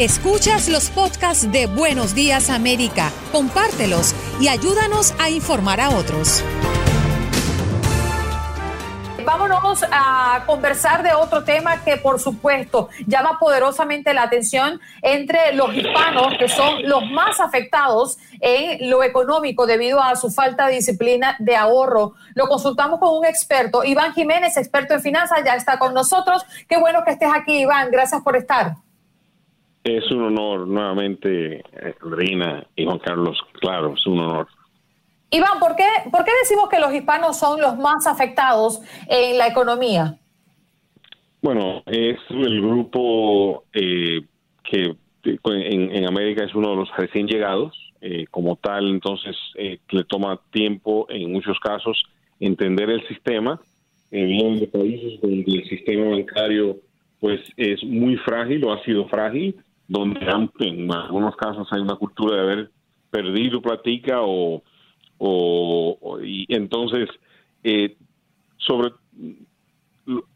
[0.00, 6.42] Escuchas los podcasts de Buenos Días América, compártelos y ayúdanos a informar a otros.
[9.24, 15.72] Vámonos a conversar de otro tema que por supuesto llama poderosamente la atención entre los
[15.72, 21.36] hispanos que son los más afectados en lo económico debido a su falta de disciplina
[21.38, 22.14] de ahorro.
[22.34, 26.44] Lo consultamos con un experto, Iván Jiménez, experto en finanzas, ya está con nosotros.
[26.68, 27.92] Qué bueno que estés aquí, Iván.
[27.92, 28.74] Gracias por estar.
[29.84, 33.38] Es un honor nuevamente, eh, Reina y Juan Carlos.
[33.60, 34.48] Claro, es un honor.
[35.30, 39.46] Iván, ¿por qué, ¿por qué decimos que los hispanos son los más afectados en la
[39.46, 40.18] economía?
[41.42, 44.22] Bueno, es el grupo eh,
[44.62, 47.78] que en, América es uno de los recién llegados.
[48.00, 52.02] Eh, como tal, entonces le toma tiempo en muchos casos
[52.40, 53.60] entender el sistema.
[54.10, 56.76] En de países donde el sistema bancario
[57.20, 59.56] pues es muy frágil o ha sido frágil
[59.88, 60.20] donde
[60.60, 62.70] en algunos casos hay una cultura de haber
[63.10, 64.62] perdido platica o,
[65.18, 67.08] o, y entonces
[67.62, 67.96] eh,
[68.56, 68.92] sobre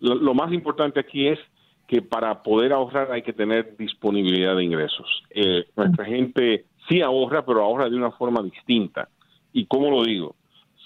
[0.00, 1.38] lo, más importante aquí es
[1.86, 5.06] que para poder ahorrar hay que tener disponibilidad de ingresos.
[5.30, 9.08] Eh, nuestra gente sí ahorra, pero ahorra de una forma distinta.
[9.52, 10.36] ¿Y cómo lo digo?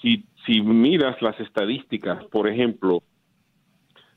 [0.01, 3.03] Si, si miras las estadísticas, por ejemplo,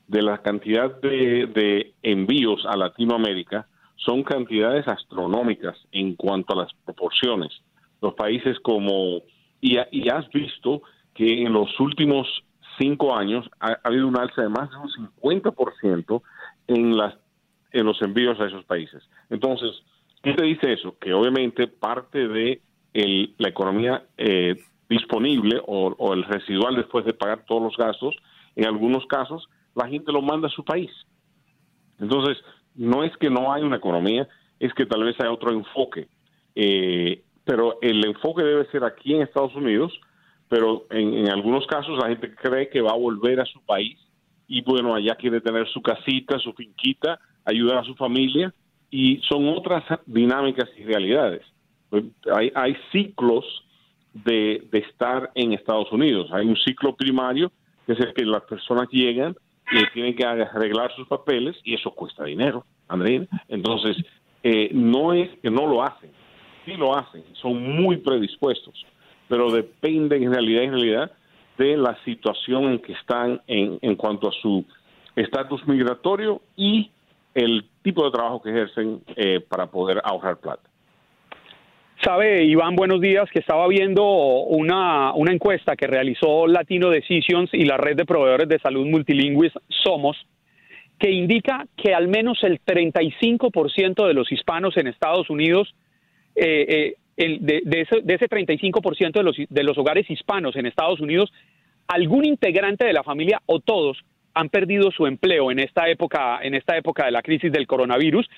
[0.07, 3.67] de la cantidad de, de envíos a Latinoamérica,
[3.97, 7.51] son cantidades astronómicas en cuanto a las proporciones.
[8.01, 9.21] Los países como,
[9.59, 10.81] y, has visto
[11.13, 12.27] que en los últimos
[12.79, 16.21] cinco años ha, habido un alza de más de un 50%
[16.67, 17.15] en, las,
[17.71, 19.03] en los envíos a esos países.
[19.29, 19.71] Entonces,
[20.21, 20.95] ¿qué te dice eso?
[20.99, 22.61] Que obviamente parte de
[22.93, 24.55] el, la economía eh,
[24.89, 28.15] disponible o el residual después de pagar todos los gastos,
[28.55, 30.91] en algunos casos la gente lo manda a su país.
[31.99, 32.37] Entonces,
[32.77, 34.27] no es que no hay una economía,
[34.59, 36.07] es que tal vez hay otro enfoque.
[36.55, 39.99] Eh, pero el enfoque debe ser aquí en Estados Unidos,
[40.49, 43.97] pero en, algunos casos la gente cree que va a volver a su país
[44.47, 48.53] y bueno, allá quiere tener su casita, su finquita, ayudar a su familia
[48.89, 51.41] y son otras dinámicas y realidades.
[51.89, 53.45] Pues, hay, hay ciclos
[54.13, 56.29] de, de estar en Estados Unidos.
[56.31, 57.51] Hay un ciclo primario,
[57.85, 59.35] que es el que las personas llegan
[59.71, 63.27] y tienen que arreglar sus papeles y eso cuesta dinero, Andrés.
[63.47, 63.97] Entonces,
[64.43, 66.11] eh, no es que no lo hacen,
[66.65, 68.85] sí lo hacen, son muy predispuestos,
[69.27, 71.11] pero dependen en realidad, en realidad,
[71.57, 74.63] de la situación en que están en, en cuanto a su
[75.15, 76.91] estatus migratorio y
[77.33, 80.69] el tipo de trabajo que ejercen eh, para poder ahorrar plata.
[82.03, 87.65] Sabe, Iván, buenos días, que estaba viendo una, una encuesta que realizó Latino Decisions y
[87.65, 90.15] la red de proveedores de salud multilingües Somos,
[90.99, 95.73] que indica que al menos el 35% de los hispanos en Estados Unidos,
[96.35, 100.67] eh, eh, de, de, ese, de ese 35% de los, de los hogares hispanos en
[100.67, 101.33] Estados Unidos,
[101.87, 103.97] algún integrante de la familia o todos
[104.35, 108.29] han perdido su empleo en esta época, en esta época de la crisis del coronavirus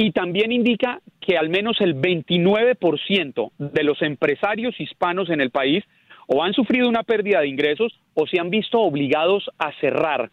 [0.00, 5.84] y también indica que al menos el 29% de los empresarios hispanos en el país
[6.28, 10.30] o han sufrido una pérdida de ingresos o se han visto obligados a cerrar.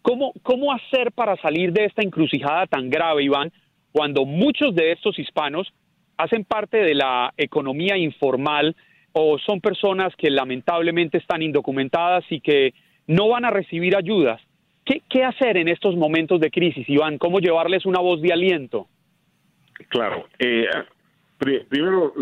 [0.00, 3.52] ¿Cómo, ¿Cómo hacer para salir de esta encrucijada tan grave, Iván,
[3.92, 5.70] cuando muchos de estos hispanos
[6.16, 8.74] hacen parte de la economía informal
[9.12, 12.72] o son personas que lamentablemente están indocumentadas y que
[13.06, 14.40] no van a recibir ayudas?
[14.86, 17.18] ¿Qué, qué hacer en estos momentos de crisis, Iván?
[17.18, 18.88] ¿Cómo llevarles una voz de aliento?
[19.88, 20.26] Claro.
[20.38, 20.66] Eh,
[21.68, 22.12] primero,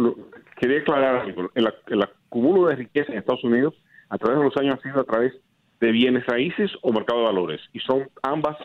[0.56, 1.50] quería aclarar algo.
[1.54, 3.74] El, el, acumulo de riqueza en Estados Unidos
[4.08, 5.34] a través de los años ha sido a través
[5.80, 7.60] de bienes raíces o mercado de valores.
[7.72, 8.56] Y son ambas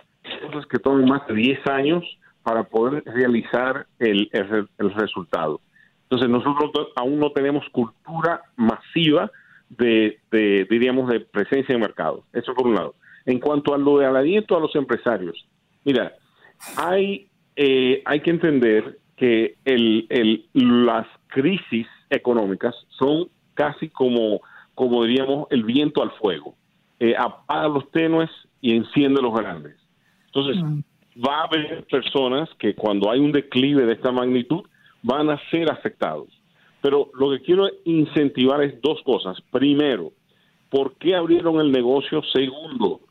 [0.41, 2.03] cosas que toman más de 10 años
[2.44, 5.62] para poder realizar el, el, resultado.
[6.03, 9.31] Entonces nosotros aún no tenemos cultura masiva
[9.69, 12.23] de, de, diríamos, de presencia en mercado.
[12.34, 12.96] Eso por un lado.
[13.25, 15.47] En cuanto a lo de aliento a los empresarios,
[15.84, 16.13] mira,
[16.78, 24.41] hay eh, hay que entender que el, el, las crisis económicas son casi como,
[24.73, 26.55] como diríamos, el viento al fuego.
[26.99, 28.29] Eh, apaga los tenues
[28.61, 29.75] y enciende los grandes.
[30.28, 30.79] Entonces, mm.
[31.25, 34.63] va a haber personas que cuando hay un declive de esta magnitud
[35.02, 36.28] van a ser afectados.
[36.81, 39.41] Pero lo que quiero incentivar es dos cosas.
[39.52, 40.11] Primero,
[40.69, 42.22] ¿por qué abrieron el negocio?
[42.34, 43.02] Segundo,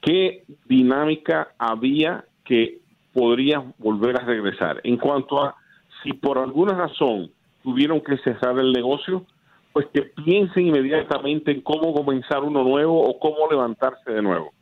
[0.00, 2.83] ¿qué dinámica había que
[3.14, 4.80] podría volver a regresar.
[4.84, 5.54] En cuanto a
[6.02, 7.30] si por alguna razón
[7.62, 9.24] tuvieron que cerrar el negocio,
[9.72, 14.52] pues que piensen inmediatamente en cómo comenzar uno nuevo o cómo levantarse de nuevo.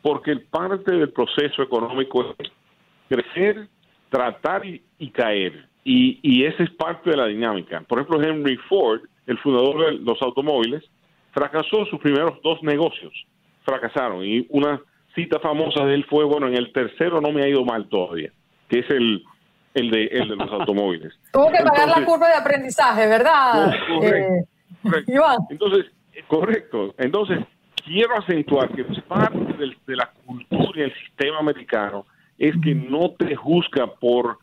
[0.00, 2.48] Porque parte del proceso económico es
[3.08, 3.68] crecer
[4.08, 5.68] tratar y, caer.
[5.84, 7.80] Y, y esa es parte de la dinámica.
[7.82, 10.84] Por ejemplo, Henry Ford, el fundador de los automóviles,
[11.32, 13.12] fracasó sus primeros dos negocios.
[13.64, 14.24] Fracasaron.
[14.24, 14.80] Y una
[15.16, 18.30] cita famosa de él fue, bueno, en el tercero no me ha ido mal todavía,
[18.68, 19.24] que es el,
[19.74, 21.12] el, de, el de los automóviles.
[21.32, 23.74] Tuvo que pagar la curva de aprendizaje, ¿verdad?
[24.02, 24.44] Eh,
[25.50, 25.86] Entonces,
[26.28, 26.94] correcto.
[26.98, 27.40] Entonces,
[27.84, 29.38] quiero acentuar que parte
[29.86, 32.06] de la cultura y el sistema americano
[32.38, 34.38] es que no te juzga por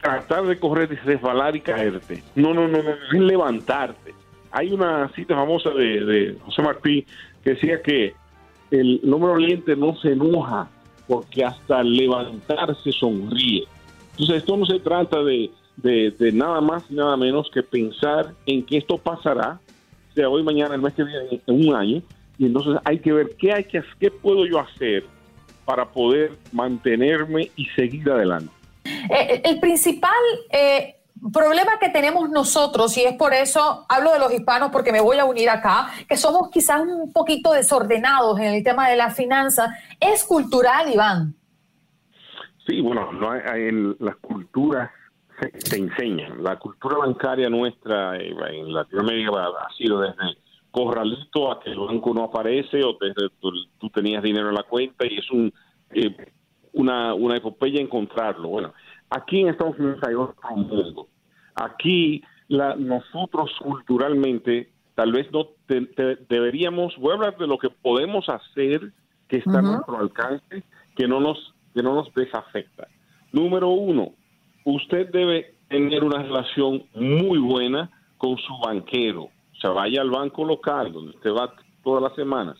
[0.00, 2.22] tratar de correr, resbalar y caerte.
[2.36, 4.14] No, no, no, no, es levantarte.
[4.52, 7.04] Hay una cita famosa de, de José Martí
[7.42, 8.14] que decía que
[8.70, 10.68] el número oriente no se enoja
[11.06, 13.64] porque hasta levantarse sonríe.
[14.12, 18.64] Entonces esto no se trata de, de, nada más y nada menos que pensar en
[18.64, 19.60] que esto pasará,
[20.14, 22.02] sea hoy, mañana, el mes que viene, en un año,
[22.38, 25.04] y entonces hay que ver qué hay que qué puedo yo hacer
[25.64, 28.50] para poder mantenerme y seguir adelante.
[28.84, 30.10] Eh, el principal
[30.50, 30.97] eh,
[31.32, 35.18] problema que tenemos nosotros, y es por eso hablo de los hispanos porque me voy
[35.18, 39.76] a unir acá, que somos quizás un poquito desordenados en el tema de la finanza,
[40.00, 41.34] es cultural, Iván.
[42.66, 44.90] Sí, bueno, no hay, en las culturas
[45.40, 46.42] se, enseñan.
[46.42, 50.36] La cultura bancaria nuestra en Latinoamérica ha sido desde
[50.70, 55.06] corralito a que el banco no aparece o desde tú, tenías dinero en la cuenta
[55.06, 55.52] y es un
[55.90, 56.14] eh,
[56.72, 58.48] una, una epopeya encontrarlo.
[58.48, 58.72] Bueno,
[59.10, 61.08] aquí en Estados Unidos hay otro mundo.
[61.54, 65.46] Aquí la, nosotros culturalmente tal vez no
[66.28, 68.92] deberíamos, voy a hablar de lo que podemos hacer
[69.28, 70.64] que está a nuestro alcance,
[70.96, 72.88] que no nos que no nos desafecta.
[73.32, 74.12] Número uno,
[74.64, 79.24] usted debe tener una relación muy buena con su banquero.
[79.24, 81.54] O sea, vaya al banco local donde usted va
[81.84, 82.56] todas las semanas,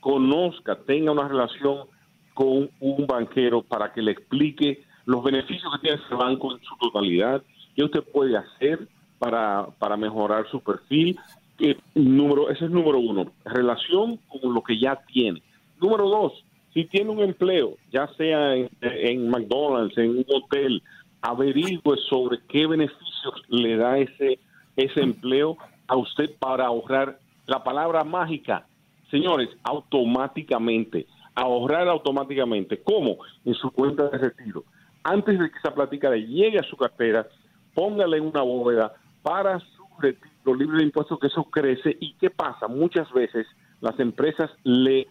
[0.00, 1.86] conozca, tenga una relación
[2.34, 6.76] con un banquero para que le explique los beneficios que tiene ese banco en su
[6.76, 7.42] totalidad,
[7.74, 8.86] qué usted puede hacer
[9.18, 11.18] para, para mejorar su perfil.
[11.58, 15.42] Eh, número, ese es número uno, relación con lo que ya tiene.
[15.80, 16.44] Número dos,
[16.74, 20.82] si tiene un empleo, ya sea en, McDonald's, en un hotel,
[21.22, 24.38] averigüe sobre qué beneficios le da ese,
[24.76, 25.56] ese empleo
[25.86, 27.18] a usted para ahorrar.
[27.46, 28.66] La palabra mágica,
[29.08, 31.06] señores, automáticamente
[31.36, 32.80] ahorrar automáticamente.
[32.82, 33.18] ¿Cómo?
[33.44, 34.64] En su cuenta de retiro.
[35.08, 37.28] Antes de que esa plática le llegue a su cartera,
[37.74, 38.92] póngale una bóveda
[39.22, 41.96] para su retiro libre de impuestos, que eso crece.
[42.00, 42.66] ¿Y qué pasa?
[42.66, 43.46] Muchas veces
[43.80, 45.06] las empresas le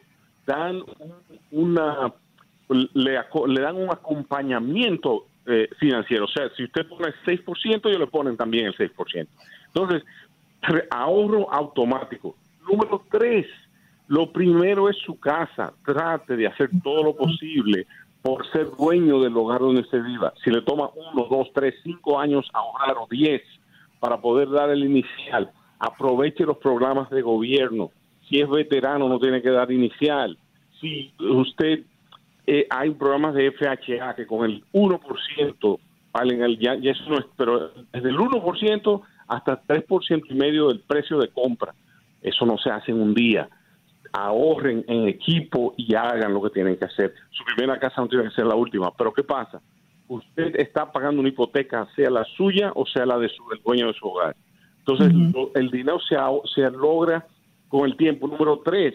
[0.46, 0.84] dan
[1.52, 2.14] una
[2.68, 6.26] le, le dan un acompañamiento eh, financiero.
[6.26, 9.28] O sea, si usted pone el 6%, ellos le ponen también el 6%.
[9.68, 10.04] Entonces,
[10.90, 12.36] ahorro automático.
[12.70, 13.46] Número tres,
[14.08, 15.72] lo primero es su casa.
[15.86, 17.88] Trate de hacer todo lo posible
[18.26, 20.34] por ser dueño del lugar donde se viva.
[20.44, 23.44] Si le toma uno, dos, tres, cinco años ahorrar o diez
[24.00, 27.92] para poder dar el inicial, aproveche los programas de gobierno.
[28.28, 30.40] Si es veterano, no tiene que dar inicial.
[30.82, 31.82] Si usted
[32.48, 35.80] eh, hay programas de FHA que con el 1%
[36.12, 40.80] valen el ya, eso no es, pero es del 1% hasta 3% y medio del
[40.80, 41.76] precio de compra.
[42.24, 43.48] Eso no se hace en un día
[44.16, 47.14] ahorren en equipo y hagan lo que tienen que hacer.
[47.32, 49.62] Su primera casa no tiene que ser la última, pero ¿qué pasa?
[50.08, 53.88] Usted está pagando una hipoteca, sea la suya o sea la de su, del dueño
[53.88, 54.36] de su hogar.
[54.80, 55.12] Entonces,
[55.56, 56.16] el dinero se,
[56.54, 57.26] se logra
[57.68, 58.28] con el tiempo.
[58.28, 58.94] Número tres,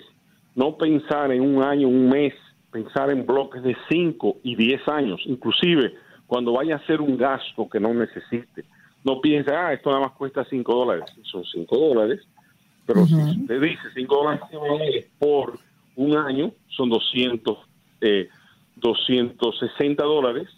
[0.55, 2.33] no pensar en un año, un mes,
[2.71, 5.95] pensar en bloques de cinco y diez años, inclusive
[6.29, 8.65] cuando vaya a hacer un gasto que no necesite.
[9.03, 11.11] No piense, ah, esto nada más cuesta cinco dólares.
[11.25, 12.21] Son cinco dólares
[12.87, 15.59] pero si usted dice 5 dólares por
[15.97, 17.59] un año, son 200,
[18.01, 18.29] eh,
[18.77, 20.49] 260 dólares.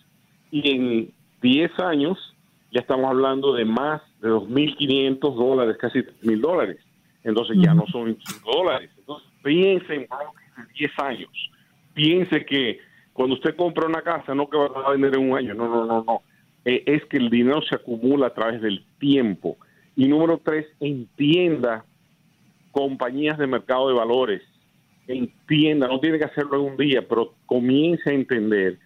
[0.51, 1.13] Y en
[1.43, 2.35] 10 años
[2.71, 6.79] ya estamos hablando de más de 2.500 dólares, casi 3.000 dólares.
[7.25, 8.91] Entonces ya no son 5 dólares.
[8.99, 11.51] Entonces piense en bloques de 10 años.
[11.95, 12.79] Piense que
[13.13, 15.85] cuando usted compra una casa, no que va a vender en un año, no, no,
[15.85, 16.23] no, no.
[16.65, 19.59] Eh, es que el dinero se acumula a través del tiempo.
[19.97, 21.85] Y número tres, entienda
[22.73, 24.43] compañías de mercado de valores,
[25.07, 28.79] entienda, no tiene que hacerlo en un día, pero comience a entender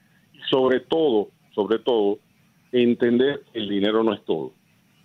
[0.50, 2.18] sobre todo, sobre todo,
[2.72, 4.52] entender que el dinero no es todo.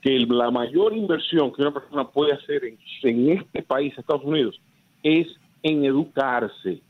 [0.02, 4.60] Que la mayor inversión que una persona puede hacer en, este país, Estados Unidos,
[5.04, 5.28] es
[5.64, 6.82] en educarse.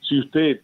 [0.00, 0.60] Si usted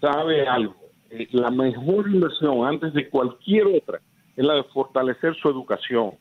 [0.00, 0.76] sabe algo,
[1.10, 4.00] eh, la mejor inversión antes de cualquier otra
[4.36, 6.12] es la de fortalecer su educación.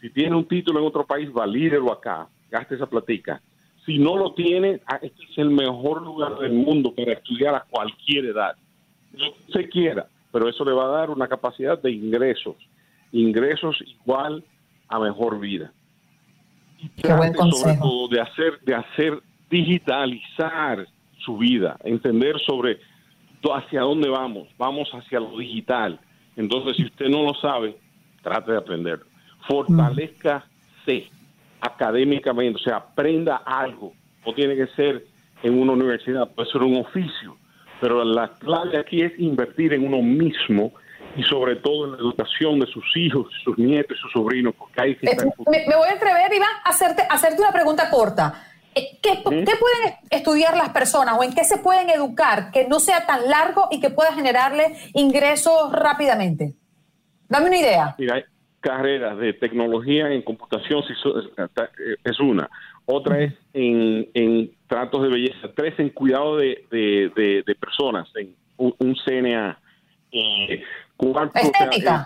[0.00, 3.40] Si tiene un título en otro país, valídelo acá, gaste esa platica
[3.86, 7.64] si no lo tiene, ah, este es el mejor lugar del mundo para estudiar a
[7.68, 8.56] cualquier edad.
[9.12, 12.56] Lo que se quiera, pero eso le va a dar una capacidad de ingresos,
[13.12, 14.44] ingresos igual
[14.88, 15.72] a mejor vida.
[17.02, 17.64] Qué buen consejo.
[17.64, 20.86] Sobre todo de hacer, de hacer digitalizar
[21.18, 22.78] su vida, entender sobre
[23.54, 25.98] hacia dónde vamos, vamos hacia lo digital.
[26.36, 27.76] Entonces, si usted no lo sabe,
[28.22, 29.06] trate de aprenderlo.
[29.48, 31.08] Fortalezcase
[31.60, 33.92] académicamente, o sea, aprenda algo.
[34.26, 35.04] No tiene que ser
[35.42, 37.36] en una universidad, puede ser un oficio,
[37.80, 40.72] pero la clave aquí es invertir en uno mismo
[41.16, 44.80] y sobre todo en la educación de sus hijos, sus nietos y sus sobrinos, porque
[44.80, 45.16] ahí eh,
[45.50, 48.46] me, voy a atrever, Iván, a hacerte, hacerte una pregunta corta.
[48.74, 52.78] Eh, ¿Qué, ¿Qué, pueden estudiar las personas o en qué se pueden educar que no
[52.78, 56.54] sea tan largo y que pueda generarle ingresos rápidamente?
[57.28, 57.94] Dame una idea.
[57.98, 58.24] Mira,
[58.60, 60.82] carreras de tecnología en computación
[62.04, 62.48] es una.
[62.86, 65.52] Otra es en, en, tratos de belleza.
[65.54, 69.58] Tres en cuidado de, de, personas, en un, CNA.
[70.12, 70.62] Eh,
[70.96, 71.38] cuarto,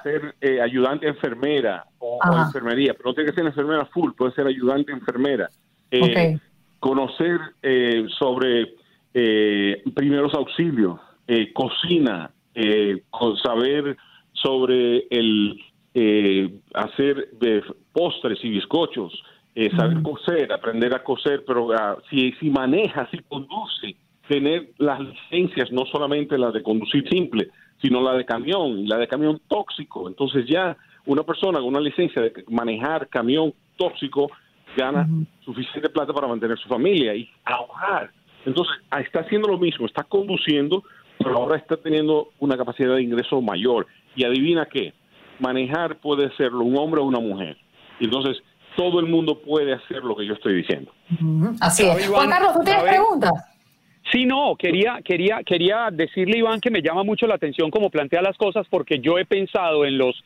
[0.02, 4.46] ser eh, ayudante enfermera o, enfermería, pero no tiene que ser enfermera full, puede ser
[4.46, 5.48] ayudante enfermera.
[5.90, 6.38] Eh,
[6.84, 8.74] conocer eh, sobre
[9.14, 12.30] eh, primeros auxilios, eh, cocina,
[13.42, 13.96] saber
[14.32, 15.58] sobre el
[16.74, 19.12] hacer de postres y bizcochos,
[19.76, 23.96] saber coser, aprender a coser, pero ah, si, si maneja, si conduce,
[24.28, 27.48] tener las licencias, no solamente las de conducir simple,
[27.80, 30.08] sino la de camión, la de camión tóxico.
[30.08, 34.30] Entonces ya una persona con una licencia de manejar camión tóxico
[34.76, 35.08] gana
[35.44, 38.10] suficiente plata para mantener su familia y ahorrar.
[38.44, 40.82] Entonces, ah, está haciendo lo mismo, está conduciendo,
[41.18, 43.86] pero ahora está teniendo una capacidad de ingreso mayor.
[44.16, 44.92] Y adivina qué,
[45.38, 47.56] manejar puede serlo un hombre o una mujer.
[48.00, 48.42] Entonces,
[48.76, 50.92] todo el mundo puede hacer lo que yo estoy diciendo.
[51.60, 52.08] Así es.
[52.08, 53.32] Juan Carlos, ¿tú tienes preguntas?
[54.12, 58.22] Sí, no, quería, quería, quería decirle, Iván, que me llama mucho la atención cómo plantea
[58.22, 60.22] las cosas, porque yo he pensado en los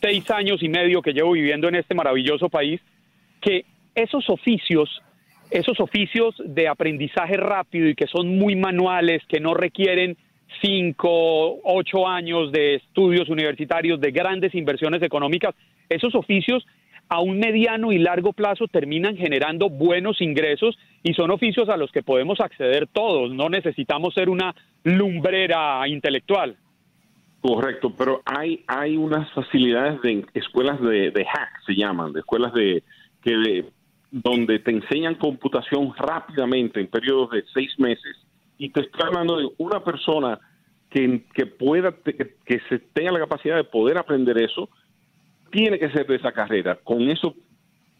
[0.00, 2.80] seis años y medio que llevo viviendo en este maravilloso país,
[3.40, 3.64] que
[3.94, 5.02] esos oficios,
[5.50, 10.16] esos oficios de aprendizaje rápido y que son muy manuales, que no requieren
[10.62, 15.54] cinco, ocho años de estudios universitarios, de grandes inversiones económicas,
[15.88, 16.66] esos oficios
[17.08, 21.90] a un mediano y largo plazo terminan generando buenos ingresos y son oficios a los
[21.90, 26.56] que podemos acceder todos, no necesitamos ser una lumbrera intelectual.
[27.40, 32.82] Correcto, pero hay, hay unas facilidades de escuelas de, hack, se llaman, de escuelas de
[33.22, 33.64] que de,
[34.10, 38.16] donde te enseñan computación rápidamente en periodos de seis meses
[38.58, 40.38] y te estoy hablando de una persona
[40.90, 44.68] que, que pueda, que, se tenga la capacidad de poder aprender eso,
[45.50, 46.76] tiene que ser de esa carrera.
[46.82, 47.34] Con eso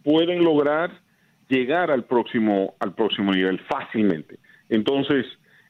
[0.02, 0.90] pueden lograr
[1.48, 4.38] llegar al próximo, al próximo nivel fácilmente.
[4.68, 5.26] Entonces,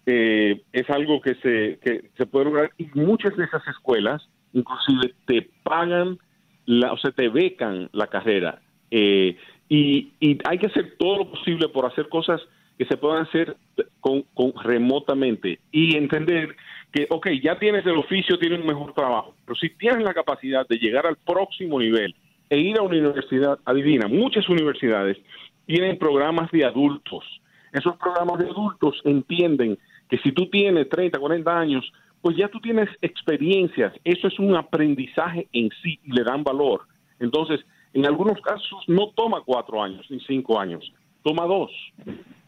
[0.07, 5.15] eh, es algo que se, que se puede lograr y muchas de esas escuelas inclusive
[5.27, 6.19] te pagan,
[6.67, 8.61] la, o sea, te becan la carrera.
[8.91, 9.37] Eh,
[9.69, 10.13] y,
[10.45, 12.41] hay que hacer todo lo posible por hacer cosas
[12.79, 13.57] que se puedan hacer
[14.01, 14.25] con,
[14.63, 16.55] remotamente y entender
[16.93, 20.67] que, ok, ya tienes el oficio, tienes un mejor trabajo, pero si tienes la capacidad
[20.67, 22.15] de llegar al próximo nivel
[22.49, 25.19] e ir a una universidad, adivina, muchas universidades
[25.67, 27.25] tienen programas de adultos.
[27.73, 29.77] Esos programas de adultos entienden
[30.09, 31.93] que si tú tienes 30, 40 años,
[32.23, 36.83] pues ya tú tienes experiencias, eso es un aprendizaje en sí y le dan valor.
[37.21, 37.61] Entonces,
[37.93, 40.91] en algunos casos no toma cuatro años ni cinco años,
[41.23, 41.71] toma dos.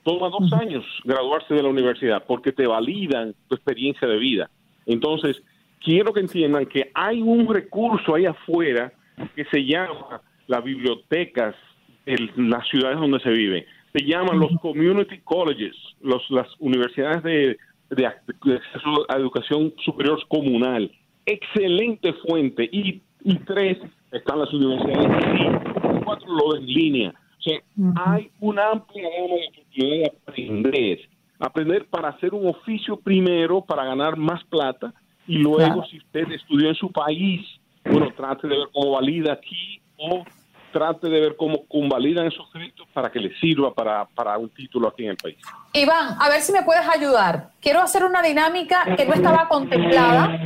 [0.03, 4.51] Toma dos años graduarse de la universidad porque te validan tu experiencia de vida.
[4.87, 5.43] Entonces,
[5.83, 8.93] quiero que entiendan que hay un recurso ahí afuera
[9.35, 11.55] que se llama las bibliotecas
[12.07, 13.67] en las ciudades donde se vive.
[13.93, 17.59] Se llaman los community colleges, los, las universidades de,
[17.91, 20.91] de, acceso a educación superior comunal.
[21.27, 22.69] Excelente fuente.
[22.73, 23.79] Y, y tres,
[24.13, 25.07] están las universidades
[25.41, 27.15] y cuatro lo en línea.
[27.41, 27.59] O sea,
[28.05, 30.99] hay una amplia gama de oportunidades de aprender.
[31.39, 34.93] Aprender para hacer un oficio primero, para ganar más plata,
[35.27, 37.47] y luego, si usted estudió en su país,
[37.85, 40.25] bueno, trate de ver cómo valida aquí o
[40.73, 44.89] trate de ver cómo convalidan esos créditos para que le sirva para, para un título
[44.89, 45.39] aquí en el país.
[45.73, 47.51] Iván, a ver si me puedes ayudar.
[47.61, 50.39] Quiero hacer una dinámica que no estaba contemplada,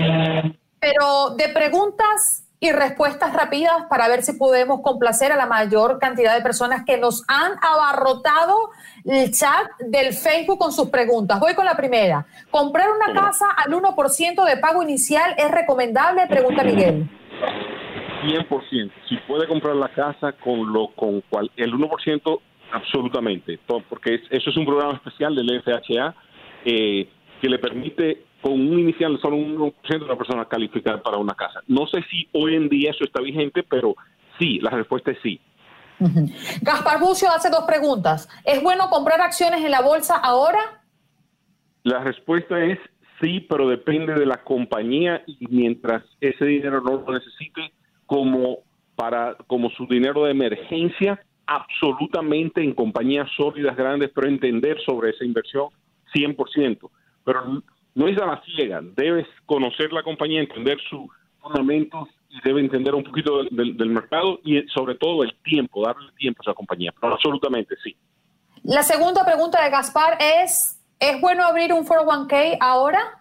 [0.78, 6.34] pero de preguntas y respuestas rápidas para ver si podemos complacer a la mayor cantidad
[6.34, 8.70] de personas que nos han abarrotado
[9.04, 11.38] el chat del Facebook con sus preguntas.
[11.40, 12.26] Voy con la primera.
[12.50, 16.26] ¿Comprar una casa al 1% de pago inicial es recomendable?
[16.26, 17.08] Pregunta Miguel.
[18.24, 18.90] 100%.
[19.08, 22.40] Si puede comprar la casa con lo con cual, el 1%,
[22.72, 23.58] absolutamente.
[23.88, 26.14] porque eso es un programa especial del FHA
[26.64, 27.08] eh,
[27.40, 31.32] que le permite con un inicial solo un 1% de la persona calificar para una
[31.32, 31.62] casa.
[31.66, 33.96] No sé si hoy en día eso está vigente, pero
[34.38, 35.40] sí, la respuesta es sí.
[36.60, 38.28] Gaspar Bucio hace dos preguntas.
[38.44, 40.82] ¿Es bueno comprar acciones en la bolsa ahora?
[41.84, 42.78] La respuesta es
[43.18, 47.72] sí, pero depende de la compañía y mientras ese dinero no lo necesite
[48.04, 48.58] como
[48.94, 55.24] para como su dinero de emergencia, absolutamente en compañías sólidas grandes, pero entender sobre esa
[55.24, 55.68] inversión
[56.14, 56.90] 100%.
[57.24, 57.62] Pero
[57.94, 61.06] no es a la ciega, debes conocer la compañía, entender sus
[61.40, 66.10] fundamentos y debe entender un poquito del, del, mercado y sobre todo el tiempo, darle
[66.16, 66.92] tiempo a esa compañía.
[67.00, 67.96] Pero absolutamente sí.
[68.64, 73.20] La segunda pregunta de Gaspar es, ¿es bueno abrir un 401k ahora?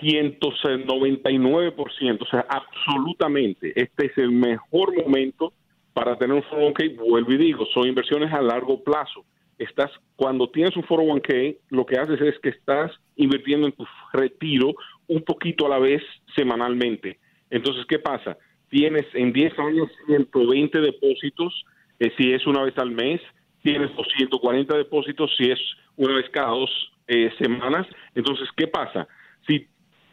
[0.00, 3.72] 199%, o sea, absolutamente.
[3.76, 5.52] Este es el mejor momento
[5.92, 6.96] para tener un 401k.
[6.96, 9.26] Vuelvo y digo, son inversiones a largo plazo.
[9.62, 14.74] Estás, cuando tienes un 401k, lo que haces es que estás invirtiendo en tu retiro
[15.08, 16.02] un poquito a la vez
[16.34, 17.18] semanalmente.
[17.50, 18.36] Entonces, ¿qué pasa?
[18.68, 21.64] Tienes en 10 años 120 depósitos,
[22.00, 23.20] eh, si es una vez al mes,
[23.62, 25.60] tienes 240 depósitos si es
[25.96, 26.70] una vez cada dos
[27.06, 27.86] eh, semanas.
[28.14, 29.06] Entonces, ¿qué pasa?
[29.46, 29.66] Si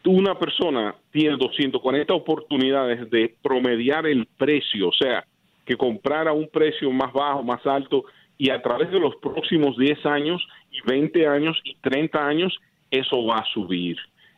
[0.06, 5.25] una persona tiene 240 oportunidades de promediar el precio, o sea,
[5.65, 8.06] que comprar a un precio más bajo, más alto,
[8.39, 10.41] y a través de los próximos 10 años
[10.72, 12.58] y 20 años y 30 años,
[12.89, 13.98] eso va a subir.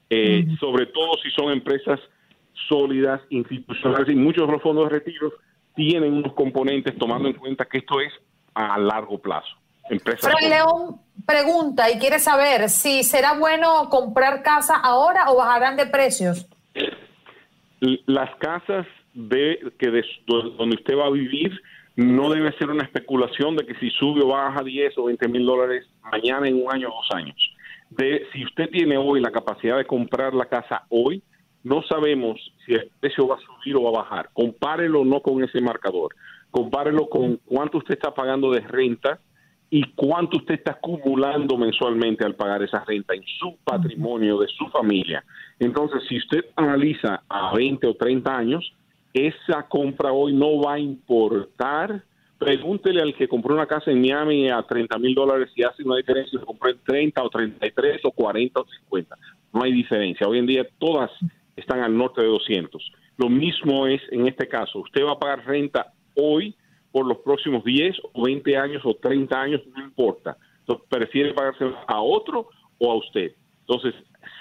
[0.10, 2.00] Eh, sobre todo si son empresas
[2.67, 5.31] sólidas, institucionales, y muchos de los fondos de retiro
[5.75, 8.12] tienen unos componentes tomando en cuenta que esto es
[8.55, 9.55] a largo plazo.
[10.20, 15.86] Fray León pregunta y quiere saber si será bueno comprar casa ahora o bajarán de
[15.86, 16.48] precios.
[18.05, 19.88] Las casas de que
[20.25, 21.51] donde usted va a vivir
[22.01, 25.46] no debe ser una especulación de que si sube o baja 10 o 20 mil
[25.46, 27.38] dólares mañana en un año o dos años.
[27.89, 31.22] De, si usted tiene hoy la capacidad de comprar la casa hoy,
[31.63, 34.29] no sabemos si el precio va a subir o va a bajar.
[34.34, 36.15] Compárelo no con ese marcador,
[36.50, 39.19] compárelo con cuánto usted está pagando de renta
[39.69, 44.67] y cuánto usted está acumulando mensualmente al pagar esa renta en su patrimonio de su
[44.67, 45.23] familia.
[45.60, 48.73] Entonces, si usted analiza a 20 o 30 años,
[49.13, 52.04] esa compra hoy no va a importar.
[52.38, 55.97] Pregúntele al que compró una casa en Miami a 30 mil dólares si hace una
[55.97, 59.17] diferencia si compró en 30 o 33 o 40 o 50.
[59.54, 60.28] No hay diferencia.
[60.28, 61.12] Hoy en día todas
[61.56, 62.91] están al norte de 200.
[63.17, 64.80] Lo mismo es en este caso.
[64.80, 66.56] Usted va a pagar renta hoy
[66.91, 70.38] por los próximos 10 o 20 años o 30 años, no importa.
[70.60, 73.34] Entonces, prefiere pagarse a otro o a usted.
[73.62, 73.93] Entonces,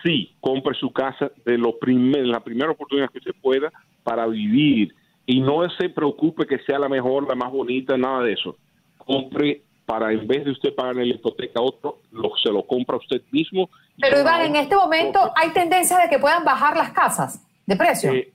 [0.02, 3.70] sí, compre su casa de lo primer, la primera oportunidad que usted pueda
[4.02, 4.94] para vivir
[5.26, 8.56] y no se preocupe que sea la mejor, la más bonita, nada de eso.
[8.98, 12.96] Compre para en vez de usted pagar la hipoteca a otro, lo, se lo compra
[12.96, 13.68] usted mismo.
[14.00, 18.12] Pero Iván, en este momento hay tendencia de que puedan bajar las casas de precio.
[18.12, 18.32] Eh,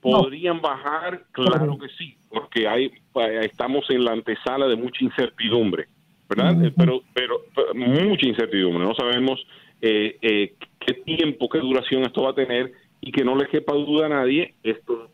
[0.00, 5.88] podrían bajar, claro que sí, porque hay eh, estamos en la antesala de mucha incertidumbre,
[6.28, 6.64] ¿verdad?
[6.64, 7.40] Eh, pero, pero,
[7.74, 8.84] mucha incertidumbre.
[8.84, 9.38] No sabemos
[9.80, 14.10] qué tiempo, qué duración esto va a tener y que no le quepa duda a
[14.10, 15.10] nadie, esto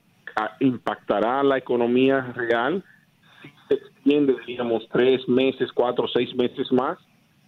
[0.60, 2.84] impactará la economía real
[3.42, 6.98] si se extiende, digamos, tres meses, cuatro, seis meses más.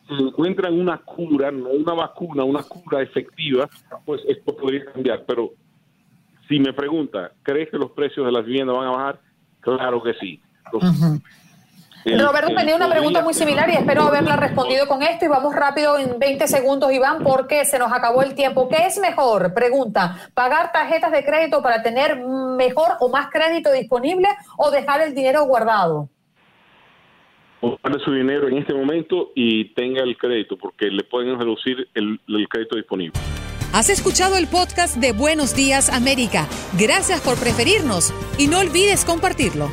[0.07, 3.69] Si encuentran una cura, no una vacuna, una cura efectiva,
[4.05, 5.25] pues esto podría cambiar.
[5.27, 5.51] Pero
[6.49, 9.21] si me pregunta, ¿crees que los precios de las viviendas van a bajar?
[9.61, 10.41] Claro que sí.
[12.07, 15.99] Roberto tenía una pregunta muy similar y espero haberla respondido con esto y vamos rápido
[15.99, 18.69] en 20 segundos, Iván, porque se nos acabó el tiempo.
[18.69, 19.53] ¿Qué es mejor?
[19.55, 25.15] Pregunta, ¿pagar tarjetas de crédito para tener mejor o más crédito disponible o dejar el
[25.15, 26.09] dinero guardado?
[27.61, 32.49] Guarde su dinero en este momento y tenga el crédito porque le pueden reducir el
[32.49, 33.19] crédito disponible.
[33.73, 36.47] Has escuchado el podcast de Buenos Días América.
[36.79, 39.69] Gracias por preferirnos y no olvides compartirlo.